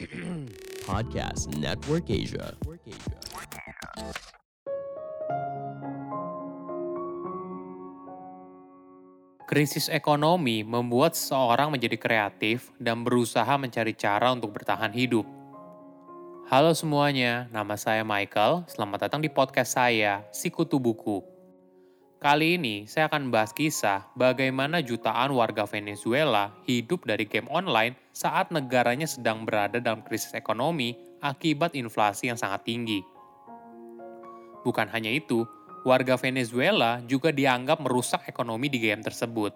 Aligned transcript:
Podcast 0.88 1.52
Network 1.60 2.08
Asia. 2.08 2.56
Krisis 9.44 9.92
ekonomi 9.92 10.64
membuat 10.64 11.16
seseorang 11.16 11.68
menjadi 11.68 12.00
kreatif 12.00 12.72
dan 12.80 13.04
berusaha 13.04 13.60
mencari 13.60 13.92
cara 13.92 14.32
untuk 14.32 14.56
bertahan 14.56 14.92
hidup. 14.96 15.28
Halo 16.48 16.72
semuanya, 16.72 17.44
nama 17.52 17.76
saya 17.76 18.08
Michael. 18.08 18.64
Selamat 18.72 19.04
datang 19.04 19.20
di 19.20 19.28
podcast 19.28 19.76
saya, 19.76 20.24
Sikutu 20.32 20.80
Buku. 20.80 21.37
Kali 22.18 22.58
ini 22.58 22.82
saya 22.90 23.06
akan 23.06 23.30
membahas 23.30 23.54
kisah 23.54 24.10
bagaimana 24.18 24.82
jutaan 24.82 25.30
warga 25.38 25.62
Venezuela 25.70 26.50
hidup 26.66 27.06
dari 27.06 27.22
game 27.22 27.46
online 27.46 27.94
saat 28.10 28.50
negaranya 28.50 29.06
sedang 29.06 29.46
berada 29.46 29.78
dalam 29.78 30.02
krisis 30.02 30.34
ekonomi 30.34 30.98
akibat 31.22 31.78
inflasi 31.78 32.26
yang 32.26 32.34
sangat 32.34 32.66
tinggi. 32.66 33.06
Bukan 34.66 34.90
hanya 34.90 35.14
itu, 35.14 35.46
warga 35.86 36.18
Venezuela 36.18 36.98
juga 37.06 37.30
dianggap 37.30 37.78
merusak 37.86 38.26
ekonomi 38.26 38.66
di 38.66 38.82
game 38.82 38.98
tersebut. 38.98 39.54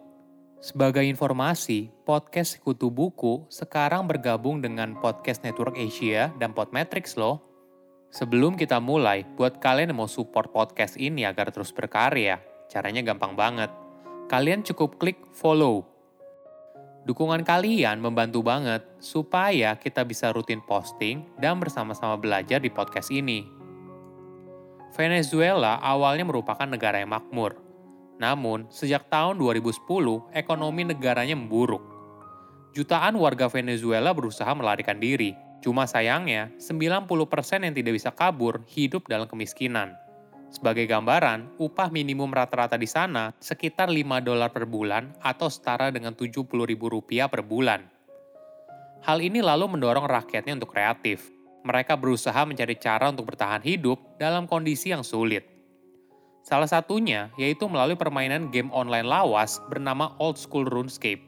Sebagai 0.63 1.03
informasi, 1.03 1.91
podcast 2.07 2.63
Sekutu 2.63 2.95
Buku 2.95 3.43
sekarang 3.51 4.07
bergabung 4.07 4.63
dengan 4.63 4.95
Podcast 5.03 5.43
Network 5.43 5.75
Asia 5.75 6.31
dan 6.39 6.55
Podmetrics 6.55 7.19
loh. 7.19 7.43
Sebelum 8.15 8.55
kita 8.55 8.79
mulai, 8.79 9.27
buat 9.35 9.59
kalian 9.59 9.91
yang 9.91 9.99
mau 9.99 10.07
support 10.07 10.55
podcast 10.55 10.95
ini 10.95 11.27
agar 11.27 11.51
terus 11.51 11.75
berkarya, 11.75 12.52
caranya 12.73 13.05
gampang 13.05 13.37
banget. 13.37 13.69
Kalian 14.33 14.65
cukup 14.65 14.97
klik 14.97 15.21
follow. 15.37 15.85
Dukungan 17.05 17.45
kalian 17.45 18.01
membantu 18.01 18.41
banget 18.41 18.81
supaya 18.97 19.77
kita 19.77 20.09
bisa 20.09 20.33
rutin 20.33 20.65
posting 20.65 21.29
dan 21.37 21.61
bersama-sama 21.61 22.17
belajar 22.17 22.65
di 22.65 22.73
podcast 22.73 23.13
ini. 23.13 23.45
Venezuela 24.97 25.77
awalnya 25.85 26.25
merupakan 26.25 26.65
negara 26.65 27.05
yang 27.05 27.13
makmur. 27.13 27.61
Namun, 28.21 28.71
sejak 28.71 29.11
tahun 29.11 29.35
2010, 29.41 29.83
ekonomi 30.31 30.87
negaranya 30.87 31.35
memburuk. 31.35 31.83
Jutaan 32.73 33.19
warga 33.19 33.51
Venezuela 33.51 34.15
berusaha 34.15 34.49
melarikan 34.55 34.97
diri. 34.97 35.35
Cuma 35.59 35.91
sayangnya, 35.91 36.55
90% 36.61 37.67
yang 37.67 37.75
tidak 37.75 37.93
bisa 37.99 38.15
kabur 38.15 38.63
hidup 38.71 39.11
dalam 39.11 39.27
kemiskinan. 39.27 39.99
Sebagai 40.53 40.85
gambaran, 40.85 41.57
upah 41.57 41.89
minimum 41.89 42.29
rata-rata 42.29 42.77
di 42.77 42.85
sana 42.85 43.33
sekitar 43.41 43.89
5 43.89 44.21
dolar 44.21 44.53
per 44.53 44.69
bulan 44.69 45.17
atau 45.25 45.49
setara 45.49 45.89
dengan 45.89 46.13
70 46.13 46.45
ribu 46.45 46.93
rupiah 46.93 47.27
per 47.27 47.41
bulan. 47.41 47.81
Hal 49.03 49.19
ini 49.25 49.41
lalu 49.41 49.67
mendorong 49.73 50.05
rakyatnya 50.05 50.61
untuk 50.61 50.77
kreatif 50.77 51.33
mereka 51.63 51.95
berusaha 51.95 52.43
mencari 52.43 52.75
cara 52.77 53.09
untuk 53.11 53.33
bertahan 53.33 53.63
hidup 53.63 53.99
dalam 54.19 54.51
kondisi 54.51 54.91
yang 54.91 55.07
sulit. 55.07 55.47
Salah 56.43 56.67
satunya 56.67 57.31
yaitu 57.39 57.71
melalui 57.71 57.95
permainan 57.95 58.51
game 58.51 58.69
online 58.75 59.07
lawas 59.07 59.63
bernama 59.71 60.11
Old 60.19 60.35
School 60.35 60.67
RuneScape. 60.67 61.23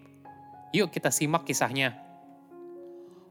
Yuk 0.75 0.91
kita 0.91 1.15
simak 1.15 1.47
kisahnya. 1.47 1.95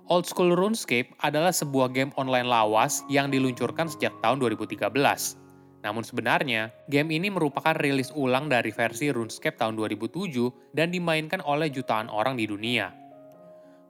Old 0.08 0.24
School 0.28 0.56
RuneScape 0.56 1.12
adalah 1.20 1.52
sebuah 1.52 1.92
game 1.92 2.16
online 2.16 2.48
lawas 2.48 3.04
yang 3.12 3.28
diluncurkan 3.28 3.92
sejak 3.92 4.16
tahun 4.24 4.40
2013. 4.40 5.43
Namun 5.84 6.08
sebenarnya, 6.08 6.72
game 6.88 7.20
ini 7.20 7.28
merupakan 7.28 7.76
rilis 7.76 8.09
ulang 8.16 8.48
dari 8.48 8.72
versi 8.72 9.12
RuneScape 9.12 9.59
tahun 9.59 9.76
2007 9.76 10.72
dan 10.72 10.90
dimainkan 10.95 11.44
oleh 11.44 11.67
jutaan 11.67 12.08
orang 12.08 12.40
di 12.40 12.48
dunia. 12.48 12.88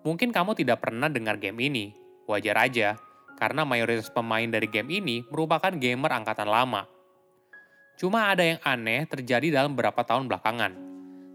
Mungkin 0.04 0.34
kamu 0.34 0.58
tidak 0.58 0.82
pernah 0.84 1.08
dengar 1.08 1.38
game 1.38 1.62
ini, 1.62 1.86
Wajar 2.24 2.56
aja, 2.56 2.96
karena 3.36 3.68
mayoritas 3.68 4.08
pemain 4.08 4.48
dari 4.48 4.72
game 4.72 4.88
ini 5.04 5.28
merupakan 5.28 5.76
gamer 5.76 6.12
angkatan 6.24 6.48
lama. 6.48 6.88
Cuma 8.00 8.32
ada 8.32 8.48
yang 8.48 8.60
aneh 8.64 9.04
terjadi 9.06 9.60
dalam 9.60 9.76
beberapa 9.76 10.02
tahun 10.08 10.32
belakangan. 10.32 10.72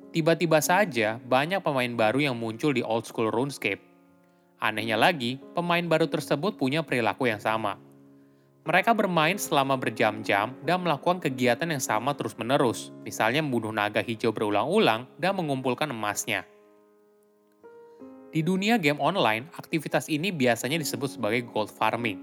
Tiba-tiba 0.08 0.64
saja 0.64 1.20
banyak 1.20 1.60
pemain 1.60 1.92
baru 1.92 2.32
yang 2.32 2.36
muncul 2.40 2.72
di 2.72 2.80
old 2.80 3.04
school 3.04 3.28
RuneScape. 3.28 3.84
Anehnya 4.58 4.96
lagi, 4.96 5.36
pemain 5.52 5.84
baru 5.84 6.08
tersebut 6.08 6.56
punya 6.56 6.80
perilaku 6.80 7.28
yang 7.28 7.38
sama. 7.38 7.76
Mereka 8.68 8.92
bermain 8.92 9.40
selama 9.40 9.80
berjam-jam 9.80 10.52
dan 10.60 10.84
melakukan 10.84 11.24
kegiatan 11.24 11.64
yang 11.64 11.80
sama 11.80 12.12
terus-menerus, 12.12 12.92
misalnya 13.00 13.40
membunuh 13.40 13.72
naga 13.72 14.04
hijau 14.04 14.28
berulang-ulang 14.28 15.08
dan 15.16 15.32
mengumpulkan 15.40 15.88
emasnya. 15.88 16.44
Di 18.28 18.44
dunia 18.44 18.76
game 18.76 19.00
online, 19.00 19.48
aktivitas 19.56 20.12
ini 20.12 20.28
biasanya 20.28 20.76
disebut 20.76 21.16
sebagai 21.16 21.48
gold 21.48 21.72
farming. 21.72 22.20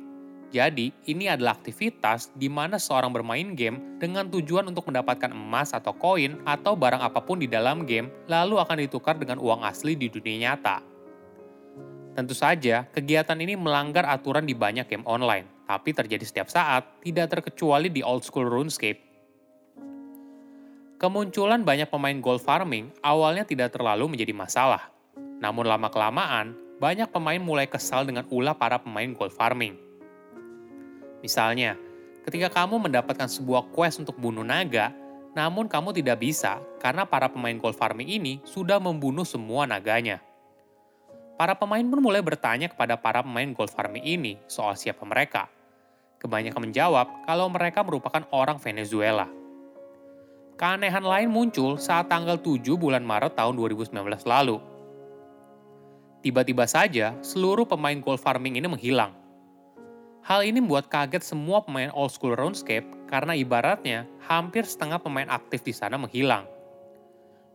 Jadi, 0.54 0.94
ini 1.10 1.26
adalah 1.26 1.58
aktivitas 1.58 2.30
di 2.38 2.46
mana 2.46 2.78
seorang 2.78 3.10
bermain 3.10 3.58
game 3.58 3.98
dengan 3.98 4.30
tujuan 4.30 4.70
untuk 4.70 4.86
mendapatkan 4.86 5.34
emas 5.34 5.74
atau 5.74 5.98
koin 5.98 6.38
atau 6.46 6.78
barang 6.78 7.02
apa 7.02 7.26
pun 7.26 7.42
di 7.42 7.50
dalam 7.50 7.90
game, 7.90 8.14
lalu 8.30 8.62
akan 8.62 8.86
ditukar 8.86 9.18
dengan 9.18 9.42
uang 9.42 9.66
asli 9.66 9.98
di 9.98 10.14
dunia 10.14 10.54
nyata. 10.54 10.78
Tentu 12.14 12.38
saja, 12.38 12.86
kegiatan 12.94 13.42
ini 13.42 13.58
melanggar 13.58 14.06
aturan 14.06 14.46
di 14.46 14.54
banyak 14.54 14.86
game 14.86 15.04
online, 15.10 15.55
tapi 15.66 15.94
terjadi 15.94 16.22
setiap 16.22 16.48
saat, 16.50 16.86
tidak 17.02 17.38
terkecuali 17.38 17.90
di 17.90 18.06
old 18.06 18.22
school 18.22 18.46
RuneScape. 18.46 19.02
Kemunculan 20.96 21.68
banyak 21.68 21.92
pemain 21.92 22.16
gold 22.24 22.40
farming 22.40 22.94
awalnya 23.04 23.44
tidak 23.44 23.76
terlalu 23.76 24.16
menjadi 24.16 24.32
masalah, 24.32 24.90
namun 25.44 25.68
lama-kelamaan, 25.68 26.56
banyak 26.80 27.12
pemain 27.12 27.42
mulai 27.42 27.68
kesal 27.68 28.08
dengan 28.08 28.24
ulah 28.32 28.56
para 28.56 28.80
pemain 28.80 29.12
gold 29.12 29.36
farming. 29.36 29.76
Misalnya, 31.20 31.76
ketika 32.24 32.64
kamu 32.64 32.88
mendapatkan 32.88 33.28
sebuah 33.28 33.74
quest 33.76 34.00
untuk 34.00 34.16
bunuh 34.16 34.46
naga, 34.46 34.96
namun 35.36 35.68
kamu 35.68 35.92
tidak 35.92 36.24
bisa 36.24 36.64
karena 36.80 37.04
para 37.04 37.28
pemain 37.28 37.60
gold 37.60 37.76
farming 37.76 38.08
ini 38.08 38.40
sudah 38.48 38.80
membunuh 38.80 39.28
semua 39.28 39.68
naganya. 39.68 40.24
Para 41.36 41.52
pemain 41.52 41.84
pun 41.84 42.00
mulai 42.00 42.24
bertanya 42.24 42.72
kepada 42.72 42.96
para 42.96 43.20
pemain 43.20 43.52
gold 43.52 43.68
farming 43.68 44.08
ini 44.08 44.40
soal 44.48 44.80
siapa 44.80 45.04
mereka. 45.04 45.52
Kebanyakan 46.22 46.72
menjawab 46.72 47.28
kalau 47.28 47.48
mereka 47.52 47.84
merupakan 47.84 48.24
orang 48.32 48.58
Venezuela. 48.62 49.28
Keanehan 50.56 51.04
lain 51.04 51.28
muncul 51.28 51.76
saat 51.76 52.08
tanggal 52.08 52.40
7 52.40 52.64
bulan 52.80 53.04
Maret 53.04 53.36
tahun 53.36 53.60
2019 53.60 53.92
lalu 54.24 54.58
Tiba-tiba 56.26 56.66
saja, 56.66 57.14
seluruh 57.22 57.70
pemain 57.70 58.02
gold 58.02 58.18
farming 58.18 58.58
ini 58.58 58.66
menghilang. 58.66 59.14
Hal 60.26 60.42
ini 60.42 60.58
membuat 60.58 60.90
kaget 60.90 61.22
semua 61.22 61.62
pemain 61.62 61.94
old 61.94 62.10
school 62.10 62.34
RuneScape 62.34 63.06
karena 63.06 63.38
ibaratnya 63.38 64.10
hampir 64.26 64.66
setengah 64.66 64.98
pemain 64.98 65.30
aktif 65.30 65.62
di 65.62 65.70
sana 65.70 66.02
menghilang. 66.02 66.50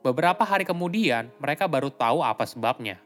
Beberapa 0.06 0.46
hari 0.46 0.62
kemudian, 0.62 1.34
mereka 1.42 1.66
baru 1.66 1.90
tahu 1.90 2.22
apa 2.22 2.46
sebabnya. 2.46 3.02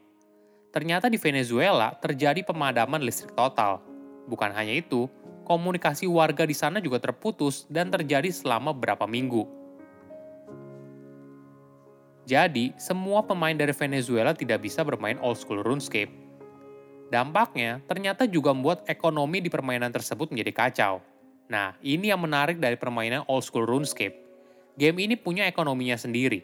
Ternyata 0.69 1.09
di 1.09 1.17
Venezuela 1.17 1.97
terjadi 1.97 2.45
pemadaman 2.45 3.01
listrik 3.01 3.33
total. 3.33 3.81
Bukan 4.29 4.53
hanya 4.53 4.77
itu, 4.77 5.09
komunikasi 5.45 6.09
warga 6.09 6.43
di 6.43 6.57
sana 6.57 6.81
juga 6.81 6.97
terputus 6.97 7.69
dan 7.69 7.93
terjadi 7.93 8.33
selama 8.33 8.73
beberapa 8.73 9.05
minggu. 9.05 9.45
Jadi, 12.25 12.73
semua 12.81 13.21
pemain 13.21 13.53
dari 13.53 13.69
Venezuela 13.69 14.33
tidak 14.33 14.65
bisa 14.65 14.81
bermain 14.81 15.21
old 15.21 15.37
school 15.37 15.61
RuneScape. 15.61 16.09
Dampaknya, 17.13 17.85
ternyata 17.85 18.25
juga 18.25 18.49
membuat 18.49 18.81
ekonomi 18.89 19.45
di 19.45 19.53
permainan 19.53 19.93
tersebut 19.93 20.33
menjadi 20.33 20.51
kacau. 20.51 21.05
Nah, 21.45 21.77
ini 21.85 22.09
yang 22.09 22.17
menarik 22.25 22.57
dari 22.57 22.73
permainan 22.81 23.29
old 23.29 23.45
school 23.45 23.69
RuneScape. 23.69 24.17
Game 24.73 24.97
ini 24.97 25.13
punya 25.13 25.45
ekonominya 25.45 26.01
sendiri. 26.01 26.41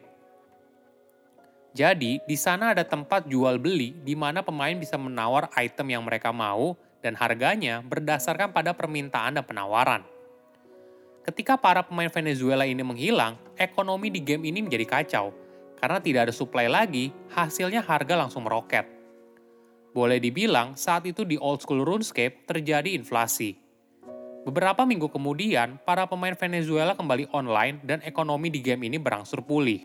Jadi, 1.74 2.22
di 2.30 2.38
sana 2.38 2.78
ada 2.78 2.86
tempat 2.86 3.26
jual 3.26 3.58
beli 3.58 3.98
di 4.06 4.14
mana 4.14 4.46
pemain 4.46 4.78
bisa 4.78 5.02
menawar 5.02 5.50
item 5.58 5.98
yang 5.98 6.04
mereka 6.06 6.30
mau 6.30 6.78
dan 7.02 7.18
harganya 7.18 7.82
berdasarkan 7.82 8.54
pada 8.54 8.74
permintaan 8.78 9.38
dan 9.38 9.46
penawaran. 9.46 10.02
Ketika 11.22 11.54
para 11.54 11.86
pemain 11.86 12.10
Venezuela 12.10 12.66
ini 12.66 12.82
menghilang, 12.82 13.38
ekonomi 13.54 14.10
di 14.10 14.22
game 14.26 14.50
ini 14.50 14.66
menjadi 14.66 14.86
kacau 14.90 15.30
karena 15.82 15.98
tidak 15.98 16.30
ada 16.30 16.34
supply 16.34 16.70
lagi, 16.70 17.10
hasilnya 17.34 17.82
harga 17.82 18.14
langsung 18.14 18.46
meroket. 18.46 18.86
Boleh 19.92 20.22
dibilang, 20.22 20.78
saat 20.78 21.04
itu 21.10 21.26
di 21.26 21.36
old 21.42 21.60
school 21.60 21.84
RuneScape 21.84 22.46
terjadi 22.48 22.94
inflasi. 22.96 23.58
Beberapa 24.42 24.86
minggu 24.86 25.10
kemudian, 25.10 25.82
para 25.84 26.06
pemain 26.06 26.34
Venezuela 26.38 26.98
kembali 26.98 27.30
online 27.34 27.82
dan 27.86 28.00
ekonomi 28.06 28.50
di 28.50 28.62
game 28.62 28.88
ini 28.88 28.98
berangsur 29.02 29.46
pulih. 29.46 29.84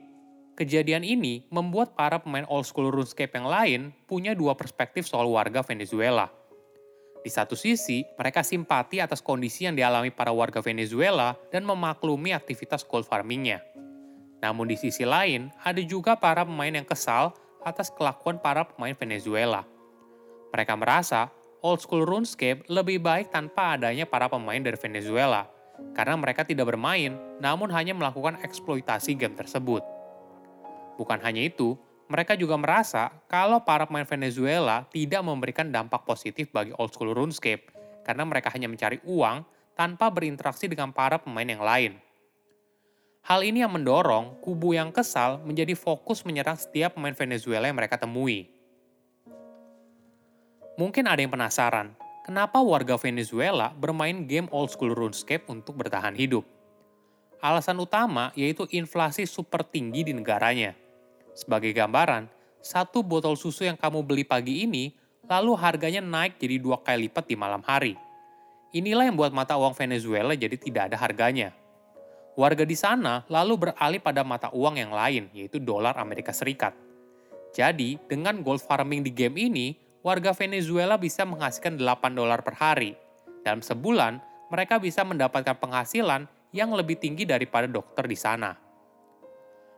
Kejadian 0.56 1.04
ini 1.04 1.44
membuat 1.52 1.92
para 1.92 2.16
pemain 2.16 2.48
old 2.48 2.64
school 2.64 2.88
RuneScape 2.88 3.36
yang 3.36 3.44
lain 3.44 3.80
punya 4.08 4.32
dua 4.32 4.56
perspektif 4.56 5.04
soal 5.04 5.28
warga 5.28 5.60
Venezuela. 5.60 6.32
Di 7.26 7.34
satu 7.34 7.58
sisi, 7.58 8.06
mereka 8.14 8.46
simpati 8.46 9.02
atas 9.02 9.18
kondisi 9.18 9.66
yang 9.66 9.74
dialami 9.74 10.14
para 10.14 10.30
warga 10.30 10.62
Venezuela 10.62 11.34
dan 11.50 11.66
memaklumi 11.66 12.30
aktivitas 12.30 12.86
gold 12.86 13.02
farmingnya. 13.02 13.66
Namun 14.38 14.70
di 14.70 14.78
sisi 14.78 15.02
lain, 15.02 15.50
ada 15.66 15.82
juga 15.82 16.14
para 16.14 16.46
pemain 16.46 16.70
yang 16.70 16.86
kesal 16.86 17.34
atas 17.66 17.90
kelakuan 17.90 18.38
para 18.38 18.62
pemain 18.62 18.94
Venezuela. 18.94 19.66
Mereka 20.54 20.78
merasa 20.78 21.34
old 21.66 21.82
school 21.82 22.06
RuneScape 22.06 22.70
lebih 22.70 23.02
baik 23.02 23.34
tanpa 23.34 23.74
adanya 23.74 24.06
para 24.06 24.30
pemain 24.30 24.62
dari 24.62 24.78
Venezuela, 24.78 25.50
karena 25.98 26.14
mereka 26.14 26.46
tidak 26.46 26.70
bermain, 26.70 27.18
namun 27.42 27.74
hanya 27.74 27.90
melakukan 27.90 28.38
eksploitasi 28.46 29.18
game 29.18 29.34
tersebut. 29.34 29.82
Bukan 30.94 31.18
hanya 31.26 31.42
itu, 31.42 31.74
mereka 32.06 32.38
juga 32.38 32.54
merasa 32.54 33.10
kalau 33.26 33.62
para 33.66 33.86
pemain 33.86 34.06
Venezuela 34.06 34.86
tidak 34.94 35.26
memberikan 35.26 35.66
dampak 35.74 36.06
positif 36.06 36.46
bagi 36.54 36.70
old 36.78 36.94
school 36.94 37.10
RuneScape, 37.10 37.74
karena 38.06 38.22
mereka 38.22 38.54
hanya 38.54 38.70
mencari 38.70 39.02
uang 39.02 39.42
tanpa 39.74 40.06
berinteraksi 40.14 40.70
dengan 40.70 40.94
para 40.94 41.18
pemain 41.18 41.46
yang 41.46 41.62
lain. 41.62 41.92
Hal 43.26 43.42
ini 43.42 43.58
yang 43.66 43.74
mendorong 43.74 44.38
kubu 44.38 44.78
yang 44.78 44.94
kesal 44.94 45.42
menjadi 45.42 45.74
fokus 45.74 46.22
menyerang 46.22 46.54
setiap 46.54 46.94
pemain 46.94 47.10
Venezuela 47.10 47.66
yang 47.66 47.74
mereka 47.74 47.98
temui. 47.98 48.46
Mungkin 50.78 51.10
ada 51.10 51.18
yang 51.18 51.34
penasaran, 51.34 51.90
kenapa 52.22 52.62
warga 52.62 52.94
Venezuela 52.94 53.74
bermain 53.74 54.30
game 54.30 54.46
old 54.54 54.70
school 54.70 54.94
RuneScape 54.94 55.50
untuk 55.50 55.74
bertahan 55.74 56.14
hidup? 56.14 56.46
Alasan 57.42 57.82
utama 57.82 58.30
yaitu 58.38 58.62
inflasi 58.70 59.26
super 59.26 59.66
tinggi 59.66 60.06
di 60.06 60.14
negaranya. 60.14 60.85
Sebagai 61.36 61.76
gambaran, 61.76 62.32
satu 62.64 63.04
botol 63.04 63.36
susu 63.36 63.68
yang 63.68 63.76
kamu 63.76 64.00
beli 64.00 64.24
pagi 64.24 64.64
ini, 64.64 64.96
lalu 65.28 65.52
harganya 65.60 66.00
naik 66.00 66.40
jadi 66.40 66.56
dua 66.56 66.80
kali 66.80 67.12
lipat 67.12 67.28
di 67.28 67.36
malam 67.36 67.60
hari. 67.60 67.92
Inilah 68.72 69.04
yang 69.04 69.20
buat 69.20 69.36
mata 69.36 69.60
uang 69.60 69.76
Venezuela 69.76 70.32
jadi 70.32 70.56
tidak 70.56 70.88
ada 70.90 70.96
harganya 70.96 71.52
Warga 72.36 72.68
di 72.68 72.76
sana 72.76 73.24
lalu 73.32 73.56
beralih 73.56 73.96
pada 73.96 74.20
mata 74.20 74.52
uang 74.52 74.76
yang 74.76 74.92
lain, 74.92 75.32
yaitu 75.32 75.56
dolar 75.56 75.96
Amerika 75.96 76.36
Serikat. 76.36 76.76
Jadi, 77.56 77.96
dengan 78.04 78.44
gold 78.44 78.60
farming 78.60 79.00
di 79.00 79.08
game 79.08 79.40
ini, 79.40 79.72
warga 80.04 80.36
Venezuela 80.36 81.00
bisa 81.00 81.24
menghasilkan 81.24 81.80
8 81.80 82.12
dolar 82.12 82.44
per 82.44 82.60
hari. 82.60 82.92
Dalam 83.40 83.64
sebulan, 83.64 84.20
mereka 84.52 84.76
bisa 84.76 85.00
mendapatkan 85.00 85.56
penghasilan 85.56 86.28
yang 86.52 86.76
lebih 86.76 87.00
tinggi 87.00 87.24
daripada 87.24 87.64
dokter 87.64 88.04
di 88.04 88.18
sana. 88.20 88.52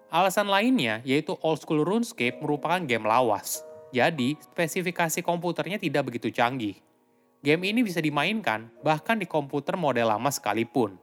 Alasan 0.09 0.49
lainnya 0.49 1.05
yaitu 1.05 1.37
old 1.45 1.61
school 1.61 1.85
RuneScape 1.85 2.41
merupakan 2.41 2.81
game 2.81 3.05
lawas. 3.05 3.61
Jadi, 3.93 4.37
spesifikasi 4.41 5.21
komputernya 5.21 5.77
tidak 5.77 6.09
begitu 6.13 6.33
canggih. 6.33 6.77
Game 7.45 7.69
ini 7.69 7.85
bisa 7.85 8.01
dimainkan 8.01 8.73
bahkan 8.81 9.21
di 9.21 9.29
komputer 9.29 9.77
model 9.77 10.09
lama 10.09 10.33
sekalipun. 10.33 10.97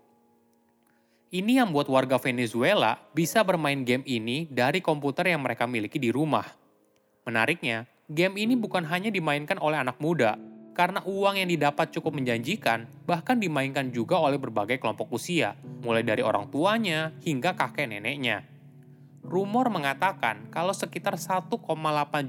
Ini 1.30 1.62
yang 1.62 1.70
membuat 1.70 1.90
warga 1.90 2.18
Venezuela 2.22 2.98
bisa 3.14 3.42
bermain 3.42 3.82
game 3.82 4.06
ini 4.06 4.50
dari 4.50 4.82
komputer 4.82 5.34
yang 5.34 5.42
mereka 5.42 5.66
miliki 5.66 6.02
di 6.02 6.10
rumah. 6.14 6.46
Menariknya, 7.26 7.90
game 8.10 8.38
ini 8.42 8.54
bukan 8.54 8.86
hanya 8.86 9.10
dimainkan 9.10 9.58
oleh 9.58 9.82
anak 9.82 9.98
muda, 9.98 10.38
karena 10.78 11.02
uang 11.02 11.42
yang 11.42 11.50
didapat 11.50 11.90
cukup 11.94 12.14
menjanjikan, 12.14 12.86
bahkan 13.10 13.42
dimainkan 13.42 13.90
juga 13.90 14.22
oleh 14.22 14.38
berbagai 14.38 14.78
kelompok 14.78 15.14
usia, 15.18 15.58
mulai 15.82 16.06
dari 16.06 16.22
orang 16.22 16.52
tuanya 16.52 17.16
hingga 17.26 17.58
kakek 17.58 17.90
neneknya. 17.90 18.55
Rumor 19.26 19.74
mengatakan 19.74 20.46
kalau 20.54 20.70
sekitar 20.70 21.18
1,8 21.18 21.50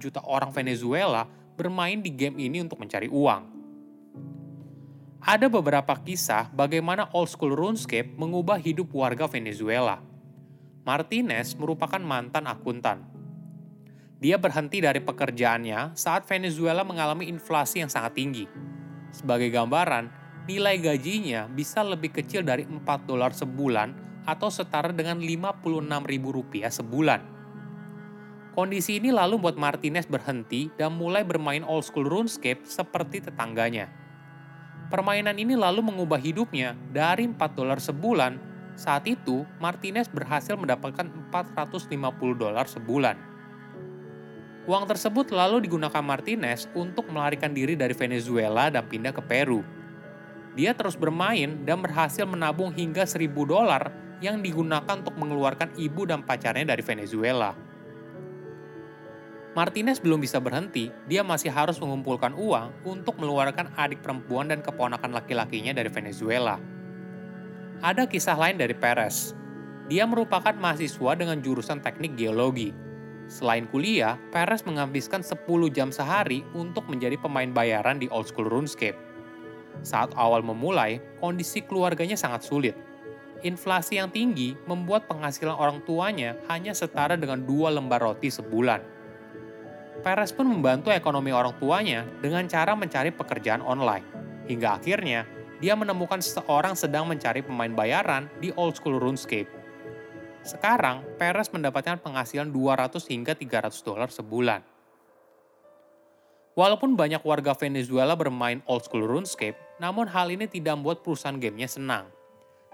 juta 0.00 0.24
orang 0.24 0.48
Venezuela 0.48 1.28
bermain 1.56 2.00
di 2.00 2.08
game 2.08 2.40
ini 2.40 2.64
untuk 2.64 2.80
mencari 2.80 3.08
uang. 3.12 3.52
Ada 5.20 5.50
beberapa 5.50 5.92
kisah 6.00 6.48
bagaimana 6.54 7.10
old 7.12 7.28
school 7.28 7.52
RuneScape 7.52 8.14
mengubah 8.14 8.56
hidup 8.62 8.94
warga 8.94 9.26
Venezuela. 9.26 9.98
Martinez 10.86 11.58
merupakan 11.58 11.98
mantan 11.98 12.46
akuntan. 12.46 13.02
Dia 14.16 14.38
berhenti 14.40 14.80
dari 14.80 15.02
pekerjaannya 15.02 15.98
saat 15.98 16.24
Venezuela 16.24 16.86
mengalami 16.86 17.28
inflasi 17.28 17.82
yang 17.84 17.90
sangat 17.90 18.16
tinggi. 18.16 18.46
Sebagai 19.12 19.50
gambaran, 19.52 20.08
nilai 20.46 20.78
gajinya 20.78 21.50
bisa 21.50 21.82
lebih 21.82 22.14
kecil 22.14 22.46
dari 22.46 22.64
4 22.64 22.86
dolar 23.04 23.34
sebulan 23.34 24.15
atau 24.26 24.50
setara 24.50 24.90
dengan 24.90 25.16
56 25.22 25.62
ribu 26.04 26.28
rupiah 26.34 26.68
sebulan. 26.68 27.22
Kondisi 28.56 28.98
ini 28.98 29.12
lalu 29.12 29.38
membuat 29.38 29.60
Martinez 29.60 30.08
berhenti 30.08 30.72
dan 30.74 30.96
mulai 30.96 31.22
bermain 31.22 31.62
old 31.62 31.84
school 31.86 32.08
RuneScape 32.08 32.64
seperti 32.64 33.22
tetangganya. 33.22 33.86
Permainan 34.88 35.36
ini 35.36 35.54
lalu 35.54 35.84
mengubah 35.84 36.16
hidupnya 36.16 36.74
dari 36.90 37.28
4 37.28 37.36
dolar 37.52 37.78
sebulan. 37.78 38.38
Saat 38.76 39.08
itu, 39.08 39.44
Martinez 39.60 40.08
berhasil 40.08 40.56
mendapatkan 40.56 41.04
450 41.32 41.88
dolar 42.36 42.64
sebulan. 42.64 43.16
Uang 44.66 44.84
tersebut 44.88 45.30
lalu 45.30 45.68
digunakan 45.68 46.02
Martinez 46.02 46.66
untuk 46.74 47.06
melarikan 47.12 47.54
diri 47.54 47.78
dari 47.78 47.94
Venezuela 47.94 48.72
dan 48.72 48.88
pindah 48.88 49.14
ke 49.14 49.22
Peru. 49.22 49.62
Dia 50.56 50.72
terus 50.72 50.96
bermain 50.96 51.60
dan 51.68 51.84
berhasil 51.84 52.24
menabung 52.24 52.72
hingga 52.72 53.04
1000 53.04 53.30
dolar 53.44 54.05
yang 54.24 54.40
digunakan 54.40 55.00
untuk 55.00 55.16
mengeluarkan 55.16 55.76
ibu 55.76 56.08
dan 56.08 56.24
pacarnya 56.24 56.64
dari 56.64 56.82
Venezuela. 56.84 57.52
Martinez 59.56 59.96
belum 60.04 60.20
bisa 60.20 60.36
berhenti, 60.36 60.92
dia 61.08 61.24
masih 61.24 61.48
harus 61.48 61.80
mengumpulkan 61.80 62.36
uang 62.36 62.84
untuk 62.84 63.16
mengeluarkan 63.16 63.72
adik 63.80 64.04
perempuan 64.04 64.52
dan 64.52 64.60
keponakan 64.60 65.16
laki-lakinya 65.16 65.72
dari 65.72 65.88
Venezuela. 65.88 66.60
Ada 67.80 68.04
kisah 68.04 68.36
lain 68.36 68.60
dari 68.60 68.76
Perez. 68.76 69.32
Dia 69.88 70.04
merupakan 70.04 70.52
mahasiswa 70.52 71.16
dengan 71.16 71.40
jurusan 71.40 71.80
teknik 71.80 72.20
geologi. 72.20 72.76
Selain 73.32 73.64
kuliah, 73.72 74.20
Perez 74.28 74.60
menghabiskan 74.68 75.24
10 75.24 75.72
jam 75.72 75.88
sehari 75.88 76.44
untuk 76.52 76.84
menjadi 76.92 77.16
pemain 77.16 77.48
bayaran 77.48 77.96
di 77.96 78.12
old 78.12 78.28
school 78.28 78.52
RuneScape. 78.52 79.00
Saat 79.80 80.12
awal 80.20 80.44
memulai, 80.44 81.00
kondisi 81.16 81.64
keluarganya 81.64 82.16
sangat 82.16 82.44
sulit. 82.44 82.76
Inflasi 83.44 84.00
yang 84.00 84.08
tinggi 84.08 84.56
membuat 84.64 85.04
penghasilan 85.10 85.56
orang 85.56 85.84
tuanya 85.84 86.38
hanya 86.48 86.72
setara 86.72 87.20
dengan 87.20 87.44
dua 87.44 87.68
lembar 87.68 88.00
roti 88.00 88.32
sebulan 88.32 88.96
Perez 90.06 90.30
pun 90.30 90.44
membantu 90.46 90.92
ekonomi 90.92 91.32
orang 91.32 91.56
tuanya 91.56 92.04
dengan 92.20 92.44
cara 92.46 92.76
mencari 92.76 93.10
pekerjaan 93.14 93.64
online. 93.64 94.04
Hingga 94.46 94.78
akhirnya, 94.78 95.24
dia 95.56 95.72
menemukan 95.72 96.20
seseorang 96.20 96.76
sedang 96.76 97.08
mencari 97.08 97.40
pemain 97.40 97.72
bayaran 97.72 98.28
di 98.38 98.52
old 98.54 98.76
school 98.76 99.00
RuneScape. 99.00 99.48
Sekarang, 100.46 101.02
Perez 101.18 101.50
mendapatkan 101.50 101.98
penghasilan 101.98 102.52
200 102.52 103.02
hingga 103.10 103.34
300 103.34 103.82
dolar 103.82 104.06
sebulan. 104.12 104.62
Walaupun 106.56 106.96
banyak 106.96 107.20
warga 107.26 107.52
Venezuela 107.58 108.16
bermain 108.16 108.62
old 108.70 108.86
school 108.86 109.04
RuneScape, 109.04 109.58
namun 109.82 110.06
hal 110.08 110.30
ini 110.30 110.46
tidak 110.46 110.78
membuat 110.78 111.02
perusahaan 111.02 111.36
gamenya 111.36 111.68
senang. 111.68 112.15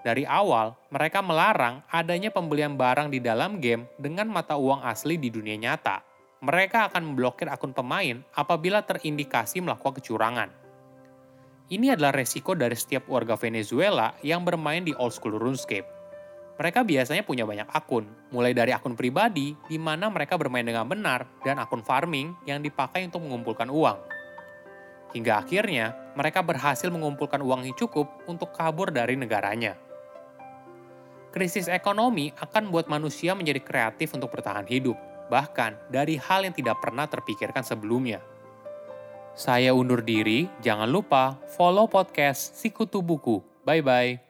Dari 0.03 0.27
awal, 0.27 0.75
mereka 0.91 1.23
melarang 1.23 1.87
adanya 1.87 2.35
pembelian 2.35 2.75
barang 2.75 3.15
di 3.15 3.23
dalam 3.23 3.63
game 3.63 3.87
dengan 3.99 4.27
mata 4.27 4.59
uang 4.59 4.83
asli 4.83 5.15
di 5.15 5.31
dunia 5.31 5.55
nyata 5.55 6.13
mereka 6.43 6.91
akan 6.91 7.15
memblokir 7.15 7.47
akun 7.47 7.71
pemain 7.71 8.19
apabila 8.35 8.83
terindikasi 8.83 9.63
melakukan 9.63 10.03
kecurangan. 10.03 10.51
Ini 11.71 11.95
adalah 11.95 12.13
resiko 12.13 12.59
dari 12.59 12.75
setiap 12.75 13.07
warga 13.07 13.39
Venezuela 13.39 14.13
yang 14.27 14.43
bermain 14.43 14.83
di 14.83 14.91
old 14.99 15.15
school 15.15 15.39
RuneScape. 15.39 15.87
Mereka 16.59 16.85
biasanya 16.85 17.23
punya 17.25 17.47
banyak 17.47 17.71
akun, 17.71 18.05
mulai 18.35 18.53
dari 18.53 18.75
akun 18.75 18.99
pribadi 18.99 19.57
di 19.71 19.79
mana 19.81 20.11
mereka 20.11 20.37
bermain 20.37 20.67
dengan 20.67 20.85
benar 20.85 21.25
dan 21.47 21.63
akun 21.63 21.81
farming 21.81 22.35
yang 22.45 22.61
dipakai 22.61 23.07
untuk 23.07 23.23
mengumpulkan 23.25 23.71
uang. 23.71 23.99
Hingga 25.15 25.47
akhirnya, 25.47 25.95
mereka 26.19 26.43
berhasil 26.43 26.91
mengumpulkan 26.91 27.41
uang 27.41 27.71
yang 27.71 27.77
cukup 27.79 28.11
untuk 28.27 28.53
kabur 28.53 28.91
dari 28.91 29.15
negaranya. 29.17 29.79
Krisis 31.33 31.65
ekonomi 31.65 32.29
akan 32.37 32.69
membuat 32.69 32.93
manusia 32.93 33.33
menjadi 33.33 33.65
kreatif 33.65 34.12
untuk 34.12 34.29
bertahan 34.37 34.69
hidup, 34.69 35.01
bahkan 35.33 35.81
dari 35.89 36.21
hal 36.21 36.45
yang 36.45 36.53
tidak 36.53 36.77
pernah 36.85 37.09
terpikirkan 37.09 37.65
sebelumnya. 37.65 38.21
Saya 39.33 39.73
undur 39.73 40.05
diri, 40.05 40.45
jangan 40.61 40.93
lupa 40.93 41.41
follow 41.57 41.89
podcast 41.89 42.53
Sikutu 42.61 43.01
Buku. 43.01 43.41
Bye-bye. 43.65 44.21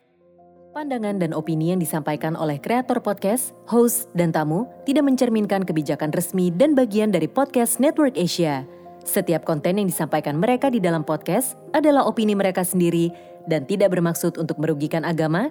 Pandangan 0.70 1.18
dan 1.18 1.34
opini 1.34 1.74
yang 1.74 1.82
disampaikan 1.82 2.38
oleh 2.38 2.62
kreator 2.62 3.02
podcast, 3.02 3.50
host, 3.66 4.06
dan 4.14 4.30
tamu 4.30 4.70
tidak 4.86 5.02
mencerminkan 5.02 5.66
kebijakan 5.66 6.14
resmi 6.14 6.54
dan 6.54 6.78
bagian 6.78 7.10
dari 7.10 7.26
podcast 7.26 7.82
Network 7.82 8.14
Asia. 8.14 8.62
Setiap 9.02 9.42
konten 9.42 9.82
yang 9.82 9.90
disampaikan 9.90 10.38
mereka 10.38 10.70
di 10.70 10.78
dalam 10.78 11.02
podcast 11.02 11.58
adalah 11.74 12.06
opini 12.06 12.38
mereka 12.38 12.62
sendiri 12.62 13.10
dan 13.50 13.66
tidak 13.66 13.90
bermaksud 13.90 14.38
untuk 14.38 14.62
merugikan 14.62 15.02
agama, 15.02 15.50